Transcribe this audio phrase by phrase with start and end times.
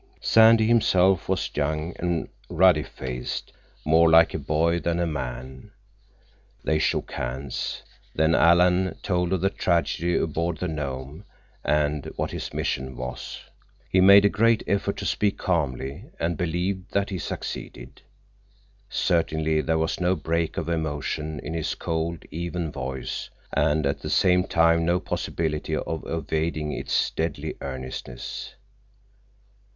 [0.19, 3.53] Sandy himself was young and ruddy faced,
[3.85, 5.69] more like a boy than a man.
[6.63, 7.83] They shook hands.
[8.15, 11.23] Then Alan told of the tragedy aboard the Nome
[11.63, 13.41] and what his mission was.
[13.91, 18.01] He made a great effort to speak calmly, and believed that he succeeded.
[18.89, 24.09] Certainly there was no break of emotion in his cold, even voice, and at the
[24.09, 28.55] same time no possibility of evading its deadly earnestness.